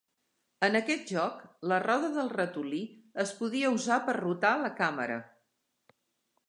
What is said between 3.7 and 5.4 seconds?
usar per rotar la càmera.